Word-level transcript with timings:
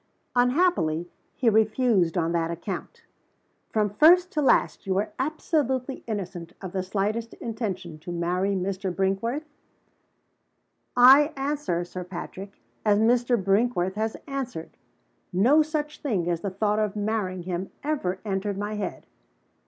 "Unhappily, 0.35 1.07
he 1.35 1.47
refused 1.47 2.17
on 2.17 2.31
that 2.31 2.49
account." 2.49 3.03
"From 3.69 3.87
first 3.91 4.31
to 4.31 4.41
last, 4.41 4.87
you 4.87 4.95
were 4.95 5.11
absolutely 5.19 6.03
innocent 6.07 6.53
of 6.59 6.71
the 6.71 6.81
slightest 6.81 7.35
intention 7.35 7.99
to 7.99 8.11
marry 8.11 8.55
Mr. 8.55 8.91
Brinkworth?" 8.91 9.43
"I 10.97 11.33
answer, 11.37 11.85
Sir 11.85 12.03
Patrick, 12.03 12.59
as 12.83 12.97
Mr. 12.97 13.37
Brinkworth 13.39 13.93
has 13.93 14.17
answered. 14.25 14.71
No 15.31 15.61
such 15.61 15.99
thing 16.01 16.27
as 16.27 16.41
the 16.41 16.49
thought 16.49 16.79
of 16.79 16.95
marrying 16.95 17.43
him 17.43 17.69
ever 17.83 18.17
entered 18.25 18.57
my 18.57 18.73
head." 18.73 19.05